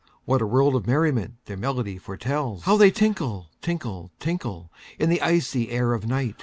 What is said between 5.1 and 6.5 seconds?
the icy air of night!